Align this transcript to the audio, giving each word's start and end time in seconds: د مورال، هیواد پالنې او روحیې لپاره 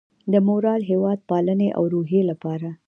د 0.31 0.33
مورال، 0.47 0.81
هیواد 0.91 1.19
پالنې 1.29 1.69
او 1.77 1.83
روحیې 1.93 2.21
لپاره 2.31 2.69